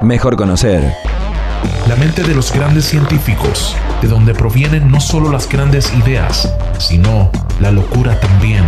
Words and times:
mejor 0.00 0.36
conocer. 0.36 0.94
La 1.88 1.96
mente 1.96 2.22
de 2.22 2.34
los 2.34 2.52
grandes 2.52 2.84
científicos, 2.84 3.76
de 4.02 4.08
donde 4.08 4.34
provienen 4.34 4.90
no 4.90 5.00
solo 5.00 5.30
las 5.30 5.48
grandes 5.48 5.92
ideas, 5.94 6.52
sino 6.78 7.30
la 7.60 7.70
locura 7.70 8.18
también. 8.18 8.64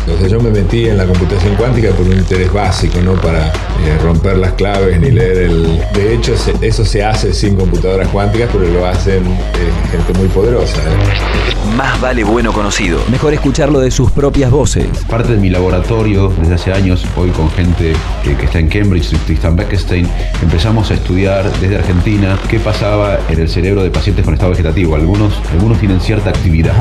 Entonces 0.00 0.30
yo 0.30 0.40
me 0.40 0.50
metí 0.50 0.86
en 0.86 0.98
la 0.98 1.06
computación 1.06 1.54
cuántica 1.56 1.90
por 1.92 2.06
un 2.06 2.12
interés 2.12 2.52
básico, 2.52 3.00
no 3.00 3.14
para 3.14 3.46
eh, 3.46 3.98
romper 4.02 4.36
las 4.36 4.52
claves 4.52 5.00
ni 5.00 5.10
leer 5.10 5.38
el... 5.38 5.80
De 5.94 6.14
hecho, 6.14 6.34
eso 6.60 6.84
se 6.84 7.04
hace 7.04 7.32
sin 7.32 7.56
computadoras 7.56 8.08
cuánticas, 8.08 8.50
pero 8.52 8.66
lo 8.68 8.86
hacen 8.86 9.24
eh, 9.24 9.90
gente 9.90 10.12
muy 10.18 10.28
poderosa. 10.28 10.76
¿eh? 10.76 11.74
Más 11.76 12.00
vale 12.00 12.22
bueno 12.22 12.52
conocido. 12.52 13.00
Mejor 13.10 13.32
escucharlo 13.32 13.80
de 13.80 13.90
sus 13.90 14.10
propias 14.10 14.50
voces. 14.50 14.86
Parte 15.08 15.32
de 15.32 15.38
mi 15.38 15.48
laboratorio 15.48 16.32
desde 16.38 16.54
hace 16.54 16.72
años, 16.72 17.04
hoy 17.16 17.30
con 17.30 17.50
gente 17.50 17.94
que 18.22 18.44
está 18.44 18.58
en 18.58 18.68
Cambridge, 18.68 19.16
Tristan 19.24 19.56
Beckstein, 19.56 20.08
empezamos 20.42 20.90
a 20.90 20.94
estudiar 20.94 21.50
desde 21.60 21.76
Argentina 21.76 22.38
qué 22.48 22.60
pasaba 22.60 23.18
en 23.28 23.40
el 23.40 23.48
cerebro 23.48 23.82
de 23.82 23.90
pacientes 23.90 24.24
con 24.24 24.34
estado 24.34 24.50
vegetativo. 24.50 24.94
Algunos, 24.94 25.32
algunos 25.52 25.78
tienen 25.78 26.00
cierta 26.00 26.30
actividad. 26.30 26.74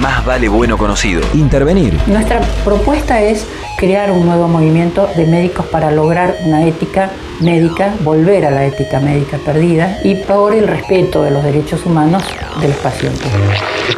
Más 0.00 0.24
vale 0.24 0.41
bueno 0.48 0.78
conocido. 0.78 1.22
Intervenir. 1.34 1.98
Nuestra 2.06 2.40
propuesta 2.64 3.20
es 3.20 3.46
crear 3.78 4.10
un 4.10 4.26
nuevo 4.26 4.48
movimiento 4.48 5.08
de 5.16 5.26
médicos 5.26 5.66
para 5.66 5.90
lograr 5.90 6.36
una 6.44 6.66
ética 6.66 7.10
médica, 7.40 7.94
volver 8.04 8.46
a 8.46 8.50
la 8.50 8.64
ética 8.66 9.00
médica 9.00 9.38
perdida 9.38 9.98
y 10.04 10.14
por 10.14 10.54
el 10.54 10.68
respeto 10.68 11.22
de 11.22 11.30
los 11.30 11.42
derechos 11.42 11.84
humanos 11.84 12.22
de 12.60 12.68
los 12.68 12.76
pacientes. 12.78 13.26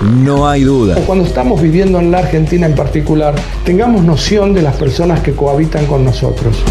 No 0.02 0.48
hay 0.48 0.64
duda. 0.64 0.96
Cuando 1.06 1.24
estamos 1.24 1.60
viviendo 1.60 1.98
en 1.98 2.10
la 2.10 2.18
Argentina 2.18 2.66
en 2.66 2.74
particular, 2.74 3.34
tengamos 3.64 4.02
noción 4.02 4.54
de 4.54 4.62
las 4.62 4.76
personas 4.76 5.20
que 5.20 5.32
cohabitan 5.34 5.86
con 5.86 6.04
nosotros. 6.04 6.62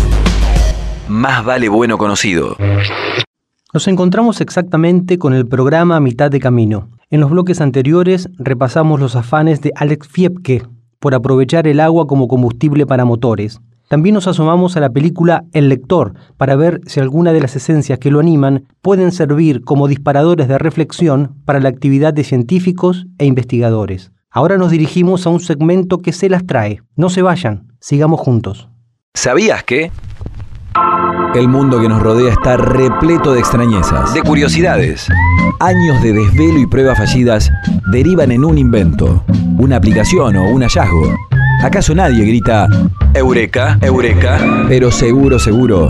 Más 1.07 1.43
vale 1.43 1.69
bueno 1.69 1.97
conocido. 1.97 2.57
Nos 3.73 3.87
encontramos 3.87 4.39
exactamente 4.41 5.17
con 5.17 5.33
el 5.33 5.47
programa 5.47 5.95
a 5.95 5.99
mitad 5.99 6.29
de 6.29 6.39
camino. 6.39 6.89
En 7.13 7.19
los 7.19 7.29
bloques 7.29 7.61
anteriores 7.61 8.27
repasamos 8.39 8.99
los 8.99 9.15
afanes 9.15 9.61
de 9.61 9.71
Alex 9.75 10.07
Fiepke 10.07 10.63
por 10.97 11.13
aprovechar 11.13 11.67
el 11.67 11.79
agua 11.79 12.07
como 12.07 12.27
combustible 12.27 12.87
para 12.87 13.05
motores. 13.05 13.61
También 13.87 14.15
nos 14.15 14.25
asomamos 14.25 14.75
a 14.75 14.79
la 14.79 14.89
película 14.89 15.43
El 15.53 15.69
lector 15.69 16.15
para 16.37 16.55
ver 16.55 16.81
si 16.87 16.99
alguna 16.99 17.31
de 17.31 17.39
las 17.39 17.55
esencias 17.55 17.99
que 17.99 18.09
lo 18.09 18.19
animan 18.19 18.65
pueden 18.81 19.11
servir 19.11 19.63
como 19.63 19.87
disparadores 19.87 20.47
de 20.47 20.57
reflexión 20.57 21.35
para 21.45 21.59
la 21.59 21.69
actividad 21.69 22.15
de 22.15 22.23
científicos 22.23 23.05
e 23.19 23.27
investigadores. 23.27 24.11
Ahora 24.31 24.57
nos 24.57 24.71
dirigimos 24.71 25.27
a 25.27 25.29
un 25.29 25.39
segmento 25.39 25.99
que 25.99 26.13
se 26.13 26.29
las 26.29 26.47
trae. 26.47 26.81
No 26.95 27.11
se 27.11 27.21
vayan, 27.21 27.75
sigamos 27.79 28.21
juntos. 28.21 28.69
¿Sabías 29.13 29.63
que? 29.63 29.91
El 31.35 31.47
mundo 31.47 31.81
que 31.81 31.89
nos 31.89 32.01
rodea 32.01 32.31
está 32.31 32.57
repleto 32.57 33.33
de 33.33 33.39
extrañezas, 33.39 34.13
de 34.13 34.21
curiosidades. 34.21 35.07
Años 35.59 36.01
de 36.03 36.13
desvelo 36.13 36.59
y 36.59 36.67
pruebas 36.67 36.97
fallidas 36.97 37.51
derivan 37.91 38.31
en 38.31 38.45
un 38.45 38.59
invento, 38.59 39.23
una 39.57 39.77
aplicación 39.77 40.35
o 40.35 40.43
un 40.43 40.61
hallazgo. 40.61 41.15
¿Acaso 41.63 41.95
nadie 41.95 42.23
grita 42.25 42.67
Eureka, 43.15 43.79
Eureka? 43.81 44.37
Pero 44.67 44.91
seguro, 44.91 45.39
seguro, 45.39 45.89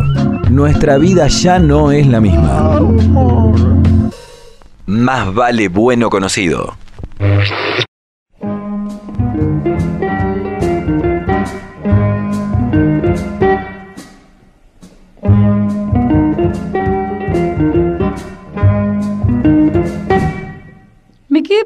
nuestra 0.50 0.97
vida 0.97 1.28
ya 1.28 1.59
no 1.59 1.92
es 1.92 2.08
la 2.08 2.22
misma. 2.22 2.80
Más 4.86 5.34
vale 5.34 5.68
bueno 5.68 6.09
conocido. 6.09 6.78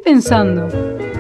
Pensando, 0.08 0.70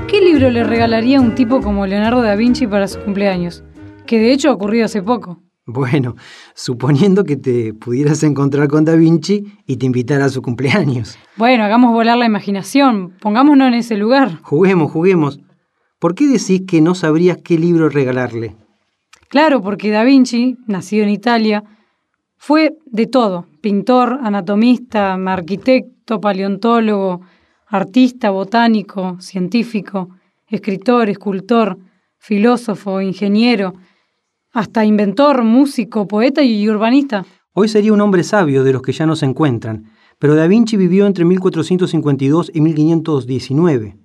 ¿qué 0.08 0.22
libro 0.22 0.50
le 0.50 0.64
regalaría 0.64 1.18
a 1.18 1.22
un 1.22 1.36
tipo 1.36 1.60
como 1.60 1.86
Leonardo 1.86 2.22
da 2.22 2.36
Vinci 2.36 2.68
para 2.68 2.88
su 2.88 2.98
cumpleaños? 3.02 3.62
Que 4.06 4.18
de 4.18 4.32
hecho 4.32 4.50
ha 4.50 4.54
ocurrido 4.54 4.86
hace 4.86 5.02
poco. 5.02 5.44
Bueno, 5.66 6.16
suponiendo 6.56 7.26
que 7.26 7.36
te 7.36 7.74
pudieras 7.74 8.24
encontrar 8.24 8.70
con 8.70 8.86
Da 8.86 8.96
Vinci 8.96 9.44
y 9.66 9.76
te 9.76 9.86
invitara 9.86 10.24
a 10.24 10.30
su 10.30 10.42
cumpleaños. 10.42 11.20
Bueno, 11.36 11.66
hagamos 11.66 11.92
volar 11.92 12.18
la 12.18 12.28
imaginación, 12.28 13.12
pongámonos 13.20 13.68
en 13.68 13.74
ese 13.74 13.98
lugar. 13.98 14.40
Juguemos, 14.42 14.90
juguemos. 14.90 15.42
¿Por 16.00 16.16
qué 16.16 16.26
decís 16.26 16.62
que 16.66 16.80
no 16.80 16.96
sabrías 16.96 17.40
qué 17.44 17.60
libro 17.60 17.90
regalarle? 17.90 18.56
Claro, 19.28 19.62
porque 19.62 19.92
Da 19.92 20.06
Vinci, 20.06 20.56
nacido 20.66 21.04
en 21.04 21.10
Italia, 21.10 21.66
fue 22.38 22.78
de 22.86 23.06
todo, 23.06 23.48
pintor, 23.60 24.18
anatomista, 24.24 25.16
arquitecto, 25.16 26.22
paleontólogo, 26.22 27.20
artista, 27.70 28.30
botánico, 28.30 29.18
científico, 29.20 30.10
escritor, 30.48 31.10
escultor, 31.10 31.78
filósofo, 32.18 33.02
ingeniero, 33.02 33.74
hasta 34.54 34.86
inventor, 34.86 35.44
músico, 35.44 36.08
poeta 36.08 36.42
y 36.44 36.68
urbanista. 36.68 37.26
Hoy 37.54 37.68
sería 37.68 37.94
un 37.94 38.02
hombre 38.02 38.24
sabio 38.24 38.64
de 38.64 38.74
los 38.74 38.82
que 38.82 38.94
ya 38.94 39.06
no 39.06 39.16
se 39.16 39.26
encuentran, 39.26 39.92
pero 40.20 40.36
Da 40.36 40.48
Vinci 40.48 40.78
vivió 40.78 41.06
entre 41.06 41.26
1452 41.26 42.52
y 42.54 42.62
1519. 42.62 43.98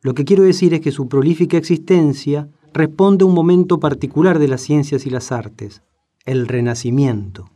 Lo 0.00 0.14
que 0.14 0.24
quiero 0.24 0.44
decir 0.44 0.72
es 0.74 0.80
que 0.80 0.92
su 0.92 1.08
prolífica 1.08 1.56
existencia 1.56 2.48
responde 2.72 3.24
a 3.24 3.26
un 3.26 3.34
momento 3.34 3.80
particular 3.80 4.38
de 4.38 4.48
las 4.48 4.60
ciencias 4.60 5.06
y 5.06 5.10
las 5.10 5.32
artes, 5.32 5.82
el 6.24 6.46
Renacimiento. 6.46 7.50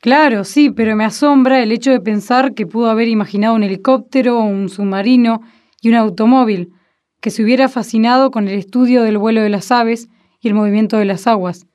Claro, 0.00 0.44
sí, 0.44 0.70
pero 0.70 0.94
me 0.94 1.04
asombra 1.04 1.62
el 1.62 1.72
hecho 1.72 1.90
de 1.90 2.00
pensar 2.00 2.54
que 2.54 2.66
pudo 2.66 2.90
haber 2.90 3.08
imaginado 3.08 3.54
un 3.54 3.62
helicóptero, 3.62 4.38
un 4.38 4.68
submarino 4.68 5.40
y 5.80 5.88
un 5.88 5.94
automóvil, 5.94 6.72
que 7.20 7.30
se 7.30 7.42
hubiera 7.42 7.68
fascinado 7.68 8.30
con 8.30 8.46
el 8.48 8.58
estudio 8.58 9.02
del 9.02 9.18
vuelo 9.18 9.42
de 9.42 9.48
las 9.48 9.72
aves 9.72 10.08
y 10.40 10.48
el 10.48 10.54
movimiento 10.54 10.98
de 10.98 11.06
las 11.06 11.26
aguas. 11.26 11.66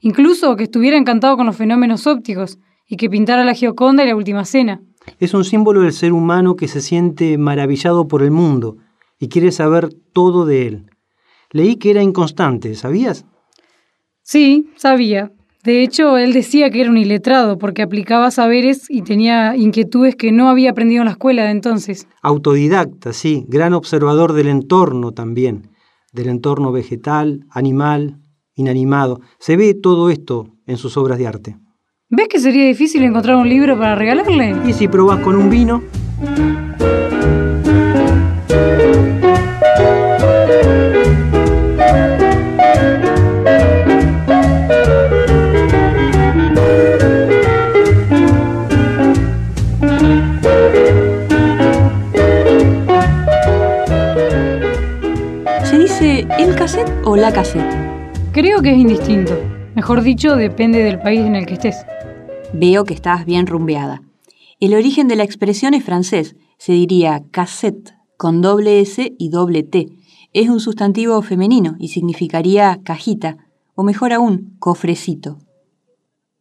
Incluso 0.00 0.56
que 0.56 0.64
estuviera 0.64 0.96
encantado 0.96 1.36
con 1.36 1.46
los 1.46 1.56
fenómenos 1.56 2.06
ópticos 2.06 2.58
y 2.86 2.96
que 2.96 3.08
pintara 3.08 3.44
la 3.44 3.54
Gioconda 3.54 4.04
y 4.04 4.08
la 4.08 4.16
Última 4.16 4.44
Cena. 4.44 4.82
Es 5.18 5.34
un 5.34 5.44
símbolo 5.44 5.82
del 5.82 5.92
ser 5.92 6.12
humano 6.12 6.56
que 6.56 6.68
se 6.68 6.80
siente 6.80 7.38
maravillado 7.38 8.08
por 8.08 8.22
el 8.22 8.30
mundo 8.30 8.76
y 9.18 9.28
quiere 9.28 9.52
saber 9.52 9.90
todo 10.12 10.44
de 10.44 10.66
él. 10.66 10.90
Leí 11.50 11.76
que 11.76 11.90
era 11.90 12.02
inconstante, 12.02 12.74
¿sabías? 12.74 13.26
Sí, 14.22 14.70
sabía, 14.76 15.32
de 15.62 15.82
hecho, 15.82 16.16
él 16.16 16.32
decía 16.32 16.70
que 16.70 16.80
era 16.80 16.90
un 16.90 16.96
iletrado 16.96 17.58
porque 17.58 17.82
aplicaba 17.82 18.30
saberes 18.30 18.86
y 18.88 19.02
tenía 19.02 19.54
inquietudes 19.56 20.16
que 20.16 20.32
no 20.32 20.48
había 20.48 20.70
aprendido 20.70 21.02
en 21.02 21.06
la 21.06 21.12
escuela 21.12 21.44
de 21.44 21.50
entonces. 21.50 22.06
Autodidacta, 22.22 23.12
sí, 23.12 23.44
gran 23.46 23.74
observador 23.74 24.32
del 24.32 24.48
entorno 24.48 25.12
también, 25.12 25.68
del 26.12 26.28
entorno 26.28 26.72
vegetal, 26.72 27.44
animal, 27.50 28.20
inanimado. 28.54 29.20
Se 29.38 29.58
ve 29.58 29.74
todo 29.74 30.08
esto 30.08 30.48
en 30.66 30.78
sus 30.78 30.96
obras 30.96 31.18
de 31.18 31.26
arte. 31.26 31.56
¿Ves 32.08 32.28
que 32.28 32.40
sería 32.40 32.66
difícil 32.66 33.02
encontrar 33.02 33.36
un 33.36 33.48
libro 33.48 33.78
para 33.78 33.94
regalarle? 33.94 34.56
¿Y 34.66 34.72
si 34.72 34.88
probás 34.88 35.20
con 35.20 35.36
un 35.36 35.50
vino? 35.50 35.82
¿El 56.02 56.56
cassette 56.56 56.90
o 57.04 57.14
la 57.14 57.30
cassette? 57.30 57.76
Creo 58.32 58.62
que 58.62 58.70
es 58.72 58.78
indistinto. 58.78 59.34
Mejor 59.74 60.00
dicho, 60.00 60.34
depende 60.34 60.82
del 60.82 60.98
país 60.98 61.20
en 61.20 61.36
el 61.36 61.44
que 61.44 61.52
estés. 61.52 61.76
Veo 62.54 62.84
que 62.84 62.94
estás 62.94 63.26
bien 63.26 63.46
rumbeada. 63.46 64.00
El 64.60 64.72
origen 64.72 65.08
de 65.08 65.16
la 65.16 65.24
expresión 65.24 65.74
es 65.74 65.84
francés. 65.84 66.36
Se 66.56 66.72
diría 66.72 67.22
cassette 67.30 67.92
con 68.16 68.40
doble 68.40 68.80
S 68.80 69.12
y 69.18 69.28
doble 69.28 69.62
T. 69.62 69.88
Es 70.32 70.48
un 70.48 70.60
sustantivo 70.60 71.20
femenino 71.20 71.76
y 71.78 71.88
significaría 71.88 72.80
cajita, 72.82 73.36
o 73.74 73.82
mejor 73.82 74.14
aún, 74.14 74.56
cofrecito. 74.58 75.36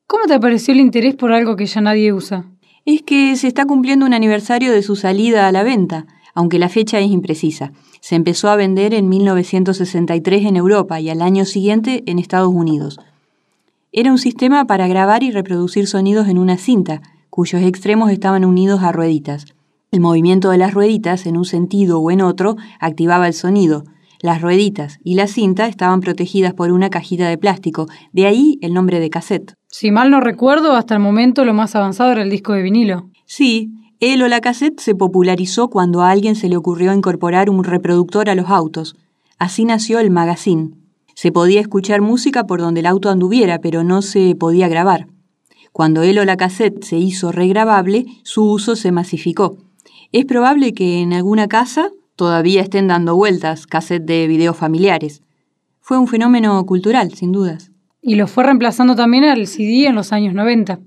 ¿Cómo 0.08 0.24
te 0.26 0.40
pareció 0.40 0.74
el 0.74 0.80
interés 0.80 1.16
por 1.16 1.34
algo 1.34 1.58
que 1.58 1.66
ya 1.66 1.82
nadie 1.82 2.14
usa? 2.14 2.46
Es 2.86 3.02
que 3.02 3.36
se 3.36 3.50
está 3.50 3.66
cumpliendo 3.66 4.06
un 4.06 4.14
aniversario 4.14 4.72
de 4.72 4.84
su 4.84 4.96
salida 4.96 5.50
a 5.50 5.52
la 5.52 5.64
venta, 5.64 6.08
aunque 6.40 6.58
la 6.58 6.70
fecha 6.70 7.02
es 7.02 7.12
imprecisa. 7.12 7.74
Se 8.00 8.16
empezó 8.16 8.48
a 8.48 8.56
vender 8.56 8.94
en 8.94 9.10
1963 9.10 10.46
en 10.46 10.56
Europa 10.56 11.02
y 11.02 11.10
al 11.10 11.22
año 11.22 11.44
siguiente 11.44 12.02
en 12.06 12.18
Estados 12.18 12.54
Unidos. 12.54 12.98
Era 13.92 14.10
un 14.14 14.18
sistema 14.18 14.64
para 14.64 14.88
grabar 14.88 15.22
y 15.22 15.32
reproducir 15.32 15.86
sonidos 15.86 16.30
en 16.30 16.38
una 16.38 16.56
cinta, 16.56 17.02
cuyos 17.30 17.62
extremos 17.64 18.10
estaban 18.10 18.46
unidos 18.46 18.84
a 18.84 18.94
rueditas. 18.94 19.48
El 19.92 20.00
movimiento 20.00 20.52
de 20.52 20.60
las 20.60 20.74
rueditas, 20.74 21.26
en 21.26 21.36
un 21.36 21.44
sentido 21.44 22.00
o 22.00 22.10
en 22.10 22.22
otro, 22.22 22.56
activaba 22.80 23.28
el 23.28 23.34
sonido. 23.34 23.84
Las 24.22 24.42
rueditas 24.42 24.98
y 25.04 25.16
la 25.16 25.28
cinta 25.28 25.68
estaban 25.68 26.00
protegidas 26.00 26.54
por 26.54 26.72
una 26.72 26.90
cajita 26.90 27.28
de 27.28 27.38
plástico, 27.38 27.88
de 28.14 28.28
ahí 28.28 28.58
el 28.62 28.74
nombre 28.74 29.02
de 29.02 29.10
cassette. 29.10 29.56
Si 29.68 29.92
mal 29.92 30.10
no 30.10 30.22
recuerdo, 30.22 30.72
hasta 30.72 30.94
el 30.94 31.02
momento 31.02 31.44
lo 31.44 31.54
más 31.54 31.76
avanzado 31.76 32.14
era 32.14 32.22
el 32.22 32.30
disco 32.30 32.54
de 32.54 32.62
vinilo. 32.62 33.10
Sí, 33.26 33.74
el 34.00 34.22
o 34.22 34.28
la 34.30 34.40
cassette 34.40 34.80
se 34.80 34.96
popularizó 34.96 35.68
cuando 35.70 36.02
a 36.02 36.10
alguien 36.10 36.36
se 36.36 36.48
le 36.48 36.56
ocurrió 36.56 36.94
incorporar 36.94 37.50
un 37.50 37.66
reproductor 37.66 38.30
a 38.30 38.36
los 38.36 38.50
autos. 38.50 38.96
Así 39.38 39.66
nació 39.66 40.00
el 40.00 40.10
magazine. 40.10 40.72
Se 41.16 41.34
podía 41.34 41.60
escuchar 41.60 42.00
música 42.00 42.46
por 42.46 42.62
donde 42.62 42.80
el 42.80 42.86
auto 42.86 43.10
anduviera, 43.10 43.60
pero 43.60 43.84
no 43.84 44.02
se 44.02 44.36
podía 44.36 44.70
grabar. 44.70 45.08
Cuando 45.74 46.02
el 46.02 46.18
o 46.18 46.24
la 46.24 46.38
cassette 46.38 46.82
se 46.84 46.98
hizo 46.98 47.34
regrabable, 47.34 48.06
su 48.24 48.50
uso 48.50 48.78
se 48.78 48.94
masificó. 48.94 49.58
Es 50.14 50.24
probable 50.24 50.74
que 50.74 51.02
en 51.02 51.12
alguna 51.12 51.48
casa 51.48 51.90
todavía 52.16 52.62
estén 52.62 52.88
dando 52.88 53.18
vueltas 53.18 53.68
cassettes 53.68 54.08
de 54.08 54.28
videos 54.28 54.56
familiares. 54.56 55.22
Fue 55.82 55.98
un 55.98 56.08
fenómeno 56.08 56.66
cultural, 56.66 57.14
sin 57.14 57.34
dudas. 57.34 57.72
Y 58.02 58.16
lo 58.16 58.28
fue 58.28 58.46
reemplazando 58.46 58.96
también 58.96 59.26
al 59.26 59.46
CD 59.46 59.88
en 59.88 59.96
los 59.96 60.14
años 60.14 60.34
90. 60.34 60.80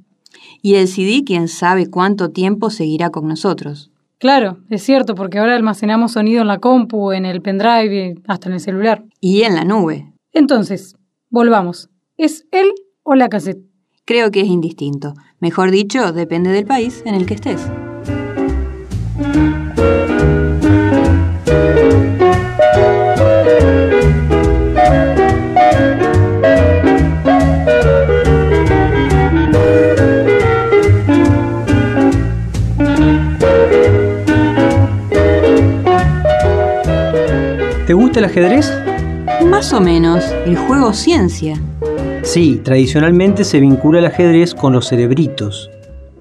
Y 0.64 0.76
el 0.76 0.86
CD, 0.86 1.24
quién 1.26 1.48
sabe 1.48 1.90
cuánto 1.90 2.30
tiempo 2.30 2.70
seguirá 2.70 3.10
con 3.10 3.26
nosotros. 3.26 3.90
Claro, 4.18 4.58
es 4.70 4.84
cierto, 4.84 5.16
porque 5.16 5.40
ahora 5.40 5.56
almacenamos 5.56 6.12
sonido 6.12 6.42
en 6.42 6.46
la 6.46 6.58
compu, 6.58 7.10
en 7.10 7.26
el 7.26 7.42
pendrive, 7.42 8.14
hasta 8.28 8.48
en 8.48 8.54
el 8.54 8.60
celular. 8.60 9.04
Y 9.20 9.42
en 9.42 9.56
la 9.56 9.64
nube. 9.64 10.12
Entonces, 10.32 10.94
volvamos. 11.28 11.90
¿Es 12.16 12.46
él 12.52 12.70
o 13.02 13.16
la 13.16 13.28
cassette? 13.28 13.66
Creo 14.04 14.30
que 14.30 14.42
es 14.42 14.46
indistinto. 14.46 15.14
Mejor 15.40 15.72
dicho, 15.72 16.12
depende 16.12 16.50
del 16.50 16.64
país 16.64 17.02
en 17.04 17.16
el 17.16 17.26
que 17.26 17.34
estés. 17.34 17.68
Gusta 38.12 38.26
el 38.26 38.26
ajedrez? 38.26 38.70
Más 39.48 39.72
o 39.72 39.80
menos, 39.80 40.22
el 40.44 40.54
juego 40.54 40.92
ciencia. 40.92 41.58
Sí, 42.22 42.60
tradicionalmente 42.62 43.42
se 43.42 43.58
vincula 43.58 44.00
el 44.00 44.04
ajedrez 44.04 44.54
con 44.54 44.74
los 44.74 44.86
cerebritos, 44.86 45.70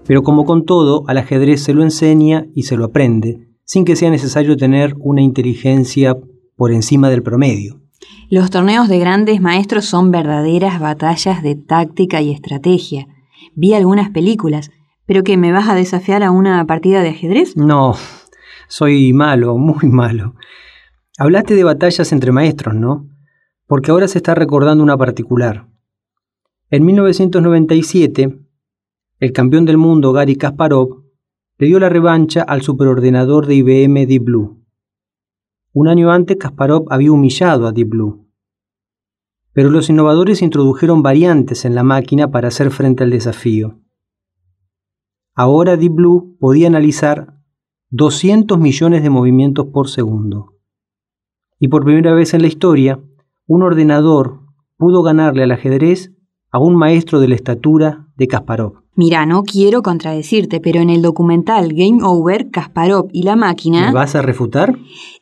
pero 0.08 0.24
como 0.24 0.46
con 0.46 0.64
todo, 0.64 1.04
al 1.08 1.18
ajedrez 1.18 1.62
se 1.62 1.74
lo 1.74 1.84
enseña 1.84 2.46
y 2.56 2.64
se 2.64 2.78
lo 2.78 2.86
aprende, 2.86 3.46
sin 3.66 3.84
que 3.84 3.98
sea 3.98 4.10
necesario 4.10 4.56
tener 4.56 4.96
una 5.00 5.22
inteligencia 5.22 6.16
por 6.56 6.72
encima 6.72 7.10
del 7.10 7.24
promedio. 7.24 7.82
Los 8.30 8.52
torneos 8.52 8.88
de 8.88 8.98
grandes 8.98 9.42
maestros 9.42 9.84
son 9.84 10.12
verdaderas 10.12 10.80
batallas 10.80 11.44
de 11.44 11.56
táctica 11.56 12.22
y 12.22 12.32
estrategia. 12.32 13.08
Vi 13.54 13.74
algunas 13.74 14.12
películas, 14.12 14.72
pero 15.06 15.24
que 15.24 15.36
me 15.36 15.52
vas 15.52 15.68
a 15.68 15.76
desafiar 15.76 16.24
a 16.24 16.32
una 16.32 16.66
partida 16.66 17.02
de 17.02 17.10
ajedrez? 17.10 17.58
No, 17.58 17.96
soy 18.70 19.12
malo, 19.12 19.58
muy 19.58 19.90
malo. 19.90 20.36
Hablaste 21.22 21.54
de 21.54 21.64
batallas 21.64 22.12
entre 22.14 22.32
maestros, 22.32 22.74
¿no? 22.74 23.08
Porque 23.68 23.92
ahora 23.92 24.08
se 24.08 24.18
está 24.18 24.34
recordando 24.34 24.84
una 24.84 24.98
particular. 24.98 25.68
En 26.72 26.84
1997, 26.84 28.40
el 29.20 29.32
campeón 29.32 29.66
del 29.66 29.78
mundo 29.78 30.14
Gary 30.14 30.36
Kasparov 30.36 31.04
le 31.60 31.68
dio 31.68 31.80
la 31.80 31.90
revancha 31.90 32.42
al 32.42 32.64
superordenador 32.64 33.46
de 33.46 33.54
IBM 33.54 34.08
Deep 34.08 34.24
Blue. 34.24 34.66
Un 35.74 35.90
año 35.90 36.10
antes 36.10 36.38
Kasparov 36.38 36.88
había 36.90 37.12
humillado 37.12 37.68
a 37.68 37.72
Deep 37.72 37.90
Blue. 37.90 38.26
Pero 39.54 39.70
los 39.70 39.92
innovadores 39.92 40.42
introdujeron 40.42 41.04
variantes 41.04 41.66
en 41.66 41.76
la 41.76 41.84
máquina 41.84 42.32
para 42.32 42.48
hacer 42.48 42.72
frente 42.72 43.04
al 43.04 43.12
desafío. 43.12 43.80
Ahora 45.36 45.78
Deep 45.78 45.94
Blue 45.94 46.36
podía 46.40 46.66
analizar 46.66 47.38
200 47.92 48.58
millones 48.58 49.04
de 49.04 49.12
movimientos 49.12 49.68
por 49.68 49.88
segundo. 49.88 50.51
Y 51.62 51.68
por 51.68 51.86
primera 51.86 52.16
vez 52.16 52.34
en 52.34 52.42
la 52.42 52.48
historia, 52.48 53.00
un 53.46 53.62
ordenador 53.62 54.40
pudo 54.78 55.04
ganarle 55.04 55.44
al 55.44 55.52
ajedrez 55.52 56.12
a 56.52 56.58
un 56.58 56.76
maestro 56.76 57.20
de 57.20 57.28
la 57.28 57.36
estatura 57.36 58.08
de 58.18 58.28
Kasparov. 58.28 58.82
Mira, 58.96 59.28
no 59.28 59.44
quiero 59.44 59.84
contradecirte, 59.84 60.60
pero 60.60 60.82
en 60.82 60.90
el 60.90 61.04
documental 61.04 61.70
Game 61.72 62.00
Over, 62.02 62.50
Kasparov 62.50 63.10
y 63.14 63.22
la 63.24 63.36
máquina... 63.36 63.90
¿Me 63.90 63.94
vas 63.94 64.16
a 64.16 64.24
refutar? 64.24 64.76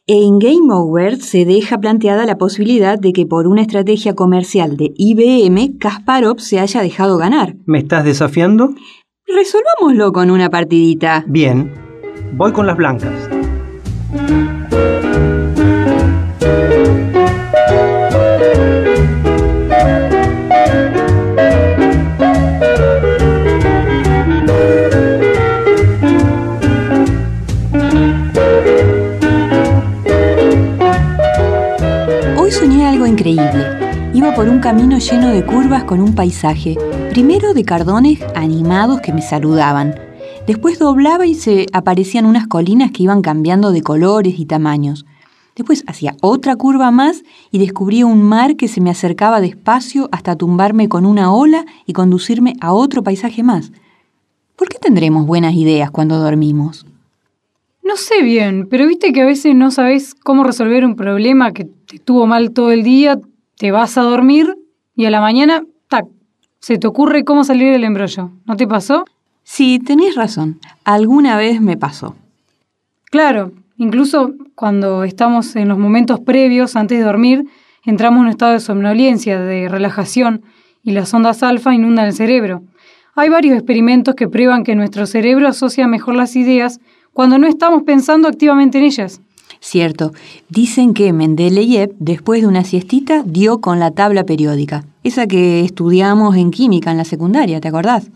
En 0.07 0.39
Game 0.39 0.73
Over 0.73 1.17
se 1.17 1.43
deja 1.43 1.77
planteada 1.77 2.25
la 2.25 2.37
posibilidad 2.37 2.97
de 2.97 3.11
que 3.11 3.25
por 3.25 3.45
una 3.45 3.61
estrategia 3.61 4.15
comercial 4.15 4.77
de 4.77 4.93
IBM, 4.95 5.77
Kasparov 5.77 6.39
se 6.39 6.61
haya 6.61 6.81
dejado 6.81 7.17
ganar. 7.17 7.57
¿Me 7.65 7.79
estás 7.79 8.05
desafiando? 8.05 8.69
Resolvámoslo 9.27 10.13
con 10.13 10.31
una 10.31 10.49
partidita. 10.49 11.25
Bien, 11.27 11.73
voy 12.37 12.53
con 12.53 12.65
las 12.65 12.77
blancas. 12.77 13.29
Camino 34.69 34.99
lleno 34.99 35.29
de 35.29 35.43
curvas 35.43 35.83
con 35.83 35.99
un 35.99 36.13
paisaje, 36.13 36.77
primero 37.09 37.55
de 37.55 37.65
cardones 37.65 38.19
animados 38.35 39.01
que 39.01 39.11
me 39.11 39.23
saludaban. 39.23 39.95
Después 40.45 40.77
doblaba 40.77 41.25
y 41.25 41.33
se 41.33 41.65
aparecían 41.73 42.27
unas 42.27 42.45
colinas 42.45 42.91
que 42.91 43.01
iban 43.01 43.23
cambiando 43.23 43.71
de 43.71 43.81
colores 43.81 44.37
y 44.37 44.45
tamaños. 44.45 45.07
Después 45.55 45.83
hacía 45.87 46.15
otra 46.21 46.55
curva 46.55 46.91
más 46.91 47.23
y 47.49 47.57
descubría 47.57 48.05
un 48.05 48.21
mar 48.21 48.57
que 48.57 48.67
se 48.67 48.79
me 48.79 48.91
acercaba 48.91 49.41
despacio 49.41 50.07
hasta 50.11 50.35
tumbarme 50.35 50.87
con 50.87 51.07
una 51.07 51.33
ola 51.33 51.65
y 51.87 51.93
conducirme 51.93 52.53
a 52.61 52.71
otro 52.71 53.01
paisaje 53.03 53.41
más. 53.41 53.71
¿Por 54.55 54.69
qué 54.69 54.77
tendremos 54.77 55.25
buenas 55.25 55.55
ideas 55.55 55.89
cuando 55.89 56.19
dormimos? 56.19 56.85
No 57.83 57.95
sé 57.95 58.21
bien, 58.21 58.67
pero 58.69 58.85
viste 58.85 59.13
que 59.13 59.23
a 59.23 59.25
veces 59.25 59.55
no 59.55 59.71
sabes 59.71 60.13
cómo 60.13 60.43
resolver 60.43 60.85
un 60.85 60.95
problema 60.95 61.53
que 61.53 61.65
te 61.65 61.95
estuvo 61.95 62.27
mal 62.27 62.51
todo 62.51 62.71
el 62.71 62.83
día, 62.83 63.19
te 63.57 63.71
vas 63.71 63.97
a 63.97 64.03
dormir 64.03 64.58
y 64.99 65.05
a 65.05 65.09
la 65.11 65.21
mañana, 65.21 65.63
tac, 65.87 66.07
se 66.59 66.77
te 66.77 66.85
ocurre 66.85 67.23
cómo 67.23 67.45
salir 67.45 67.71
del 67.71 67.85
embrollo. 67.85 68.31
¿No 68.45 68.57
te 68.57 68.67
pasó? 68.67 69.05
Sí, 69.43 69.79
tenés 69.79 70.15
razón. 70.15 70.59
Alguna 70.83 71.37
vez 71.37 71.61
me 71.61 71.77
pasó. 71.77 72.17
Claro, 73.05 73.53
incluso 73.77 74.33
cuando 74.55 75.05
estamos 75.05 75.55
en 75.55 75.69
los 75.69 75.77
momentos 75.77 76.19
previos, 76.19 76.75
antes 76.75 76.97
de 76.97 77.05
dormir, 77.05 77.45
entramos 77.85 78.17
en 78.17 78.25
un 78.25 78.29
estado 78.31 78.51
de 78.51 78.59
somnolencia, 78.59 79.39
de 79.39 79.69
relajación, 79.69 80.41
y 80.83 80.91
las 80.91 81.13
ondas 81.13 81.43
alfa 81.43 81.73
inundan 81.73 82.07
el 82.07 82.13
cerebro. 82.13 82.63
Hay 83.15 83.29
varios 83.29 83.55
experimentos 83.55 84.15
que 84.15 84.27
prueban 84.27 84.65
que 84.65 84.75
nuestro 84.75 85.05
cerebro 85.05 85.47
asocia 85.47 85.87
mejor 85.87 86.17
las 86.17 86.35
ideas 86.35 86.81
cuando 87.13 87.37
no 87.37 87.47
estamos 87.47 87.83
pensando 87.83 88.27
activamente 88.27 88.79
en 88.79 88.83
ellas. 88.83 89.21
Cierto, 89.61 90.13
dicen 90.47 90.93
que 90.93 91.11
Mendeleev, 91.11 91.93
después 91.99 92.41
de 92.41 92.47
una 92.47 92.63
siestita, 92.63 93.23
dio 93.25 93.59
con 93.59 93.79
la 93.79 93.91
tabla 93.91 94.23
periódica, 94.23 94.85
esa 95.03 95.27
que 95.27 95.61
estudiamos 95.61 96.35
en 96.35 96.51
química 96.51 96.91
en 96.91 96.97
la 96.97 97.05
secundaria, 97.05 97.61
¿te 97.61 97.67
acordás? 97.67 98.11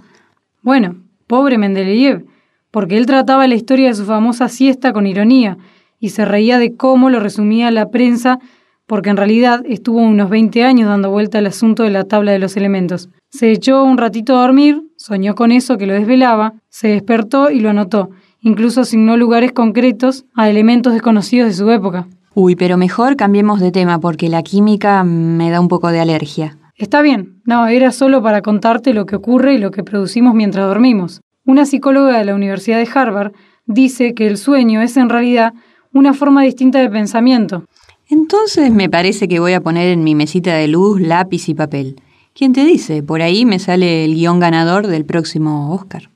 Bueno, 0.62 0.96
pobre 1.28 1.58
Mendeleev, 1.58 2.26
porque 2.72 2.98
él 2.98 3.06
trataba 3.06 3.48
la 3.48 3.56
historia 3.56 3.88
de 3.88 3.96
su 3.96 4.06
famosa 4.06 4.50
siesta 4.50 4.94
con 4.94 5.08
ironía 5.08 5.58
y 6.00 6.10
se 6.10 6.26
reía 6.26 6.58
de 6.58 6.76
cómo 6.76 7.10
lo 7.10 7.20
resumía 7.20 7.72
la 7.72 7.90
prensa, 7.90 8.40
porque 8.86 9.10
en 9.10 9.18
realidad 9.18 9.64
estuvo 9.66 10.00
unos 10.00 10.30
20 10.30 10.64
años 10.64 10.90
dando 10.90 11.10
vuelta 11.10 11.38
al 11.38 11.48
asunto 11.48 11.84
de 11.84 11.90
la 11.90 12.04
tabla 12.04 12.32
de 12.32 12.40
los 12.40 12.58
elementos. 12.58 13.10
Se 13.30 13.52
echó 13.52 13.84
un 13.84 13.98
ratito 13.98 14.38
a 14.38 14.42
dormir, 14.42 14.84
soñó 14.98 15.36
con 15.36 15.52
eso 15.52 15.78
que 15.78 15.88
lo 15.88 15.94
desvelaba, 15.94 16.54
se 16.70 16.90
despertó 16.90 17.50
y 17.50 17.60
lo 17.60 17.70
anotó, 17.70 18.10
Incluso 18.46 18.82
asignó 18.82 19.16
lugares 19.16 19.54
concretos 19.54 20.26
a 20.36 20.50
elementos 20.50 20.92
desconocidos 20.92 21.48
de 21.48 21.54
su 21.54 21.72
época. 21.72 22.08
Uy, 22.36 22.58
pero 22.58 22.76
mejor 22.76 23.16
cambiemos 23.16 23.62
de 23.62 23.72
tema 23.72 24.02
porque 24.02 24.28
la 24.28 24.44
química 24.44 25.06
me 25.06 25.50
da 25.50 25.62
un 25.62 25.70
poco 25.70 25.88
de 25.92 26.02
alergia. 26.02 26.58
Está 26.76 27.02
bien, 27.02 27.42
no, 27.46 27.68
era 27.68 27.92
solo 27.92 28.24
para 28.24 28.42
contarte 28.42 28.94
lo 28.94 29.06
que 29.06 29.16
ocurre 29.16 29.54
y 29.54 29.58
lo 29.60 29.72
que 29.72 29.84
producimos 29.84 30.34
mientras 30.34 30.66
dormimos. 30.66 31.22
Una 31.46 31.66
psicóloga 31.66 32.18
de 32.18 32.26
la 32.26 32.36
Universidad 32.36 32.78
de 32.78 32.90
Harvard 32.94 33.34
dice 33.66 34.14
que 34.14 34.28
el 34.28 34.38
sueño 34.38 34.82
es 34.82 34.98
en 34.98 35.10
realidad 35.10 35.54
una 35.92 36.14
forma 36.14 36.42
distinta 36.44 36.80
de 36.80 36.90
pensamiento. 36.90 37.66
Entonces 38.10 38.72
me 38.72 38.90
parece 38.90 39.28
que 39.28 39.40
voy 39.40 39.54
a 39.54 39.62
poner 39.62 39.90
en 39.90 40.04
mi 40.04 40.16
mesita 40.16 40.56
de 40.56 40.68
luz 40.68 41.00
lápiz 41.00 41.48
y 41.48 41.54
papel. 41.54 42.02
¿Quién 42.34 42.54
te 42.54 42.66
dice? 42.66 43.04
Por 43.04 43.22
ahí 43.22 43.46
me 43.46 43.60
sale 43.60 44.06
el 44.06 44.16
guion 44.16 44.40
ganador 44.40 44.88
del 44.88 45.06
próximo 45.06 45.74
Oscar. 45.74 46.10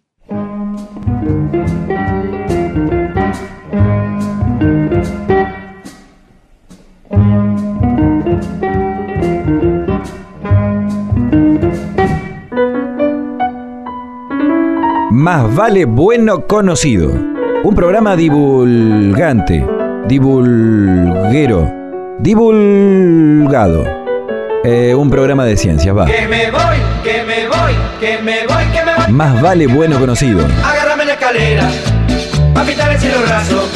Más 15.17 15.55
vale 15.55 15.85
bueno 15.85 16.45
conocido. 16.45 17.09
Un 17.63 17.73
programa 17.73 18.15
divulgante, 18.15 19.65
divulguero, 20.07 21.73
divulgado. 22.19 23.83
Eh, 24.63 24.93
un 24.93 25.09
programa 25.09 25.43
de 25.45 25.57
ciencias, 25.57 25.97
va. 25.97 26.05
Que 26.05 26.27
me 26.27 26.51
voy, 26.51 26.77
que 27.03 27.23
me 27.23 27.47
voy, 27.47 27.73
que 27.99 28.19
me 28.21 28.45
voy, 28.45 28.63
que 28.71 28.85
me 28.85 28.95
voy. 28.95 29.11
Más 29.11 29.41
vale 29.41 29.65
bueno 29.65 29.99
conocido. 29.99 30.45
Agárrame 30.63 31.05
la 31.05 31.13
escalera, 31.13 31.67
pa' 32.53 32.63
pintar 32.63 32.91
el 32.91 32.99
cielo 32.99 33.17
raso. 33.27 33.67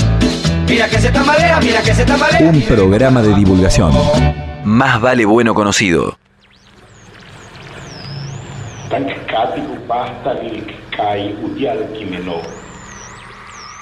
Mira 0.69 0.87
que 0.87 0.99
se 0.99 1.09
tambalea, 1.09 1.59
mira 1.59 1.81
que 1.81 1.95
se 1.95 2.05
tambalea. 2.05 2.51
Un 2.51 2.61
programa 2.61 3.23
de 3.23 3.33
divulgación. 3.33 3.91
Más 4.63 5.01
vale 5.01 5.25
bueno 5.25 5.55
conocido. 5.55 6.19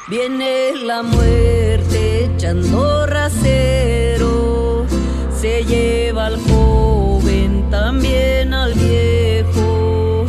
Viene 0.08 0.76
la 0.86 1.02
muerte 1.02 2.26
echando 2.26 3.08
rasero, 3.08 4.86
se 5.32 5.64
lleva 5.64 6.28
al 6.28 6.38
joven, 6.48 7.70
también 7.72 8.54
al 8.54 8.74
viejo. 8.76 10.28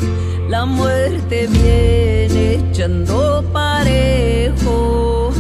La 0.48 0.64
muerte 0.64 1.46
viene 1.46 2.54
echando 2.54 3.44
parejo, 3.52 5.30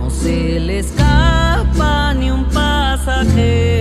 no 0.00 0.10
se 0.10 0.58
le 0.58 0.80
escapa 0.80 2.12
ni 2.14 2.30
un 2.30 2.44
pasajero. 2.46 3.79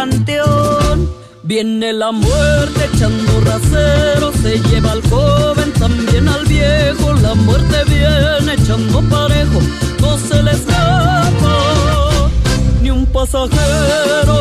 Panteón. 0.00 1.10
Viene 1.42 1.92
la 1.92 2.10
muerte 2.10 2.88
echando 2.90 3.40
rasero, 3.40 4.32
se 4.42 4.58
lleva 4.68 4.92
al 4.92 5.02
joven, 5.10 5.72
también 5.74 6.26
al 6.26 6.46
viejo. 6.46 7.12
La 7.14 7.34
muerte 7.34 7.76
viene 7.86 8.54
echando 8.54 9.02
parejo, 9.10 9.60
no 10.00 10.16
se 10.16 10.42
le 10.42 10.52
escapa 10.52 11.56
ni 12.82 12.90
un 12.90 13.04
pasajero. 13.06 14.38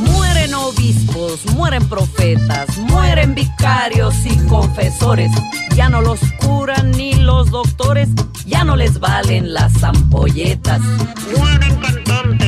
Mueren 0.00 0.52
obispos, 0.54 1.46
mueren 1.54 1.88
profetas, 1.88 2.76
mueren 2.76 3.34
vicarios 3.34 4.14
y 4.26 4.36
confesores. 4.48 5.30
Ya 5.74 5.88
no 5.88 6.02
los 6.02 6.20
curan 6.44 6.90
ni 6.90 7.14
los 7.14 7.50
doctores, 7.50 8.10
ya 8.44 8.64
no 8.64 8.76
les 8.76 9.00
valen 9.00 9.54
las 9.54 9.82
ampolletas. 9.82 10.80
Mueren 11.34 11.76
cantantes, 11.76 12.41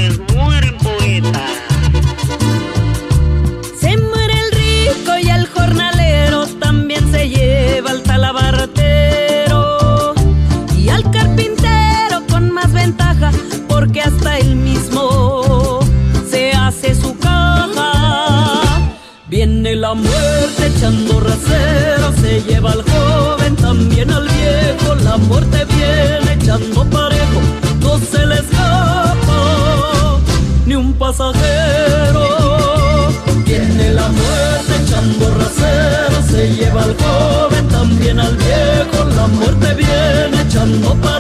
lleva 22.47 22.73
al 22.73 22.83
joven, 22.83 23.57
también 23.57 24.11
al 24.11 24.29
viejo. 24.29 24.95
La 25.03 25.17
muerte 25.17 25.65
viene 25.65 26.33
echando 26.35 26.85
parejo, 26.91 27.41
no 27.81 27.99
se 27.99 28.27
le 28.27 28.35
escapa 28.37 30.19
ni 30.67 30.75
un 30.75 30.93
pasajero. 30.95 32.29
Viene 33.45 33.93
la 33.93 34.09
muerte 34.09 34.73
echando 34.85 35.35
rasero, 35.35 36.23
se 36.29 36.55
lleva 36.55 36.83
al 36.83 36.97
joven, 36.97 37.69
también 37.69 38.19
al 38.21 38.37
viejo. 38.37 39.05
La 39.17 39.27
muerte 39.27 39.75
viene 39.75 40.43
echando 40.43 40.95
parejo, 40.95 41.14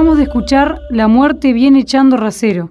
De 0.00 0.22
escuchar 0.22 0.80
La 0.88 1.08
muerte 1.08 1.52
viene 1.52 1.80
echando 1.80 2.16
rasero. 2.16 2.70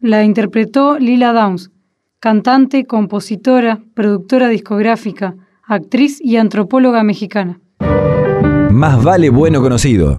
La 0.00 0.24
interpretó 0.24 0.98
Lila 0.98 1.34
Downs, 1.34 1.70
cantante, 2.18 2.86
compositora, 2.86 3.82
productora 3.94 4.48
discográfica, 4.48 5.36
actriz 5.62 6.18
y 6.18 6.36
antropóloga 6.38 7.02
mexicana. 7.02 7.60
Más 8.70 9.04
vale 9.04 9.28
bueno 9.28 9.60
conocido. 9.60 10.14